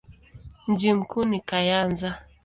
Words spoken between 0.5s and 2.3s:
Mji mkuu ni Kayanza.